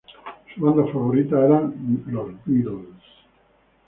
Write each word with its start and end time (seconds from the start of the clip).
Su 0.55 0.59
banda 0.61 0.91
favorita 0.91 1.45
era 1.45 1.59
The 1.61 2.11
Beatles. 2.47 2.97